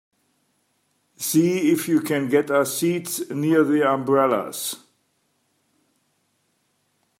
[1.17, 4.75] See if you can get us seats near the umbrellas.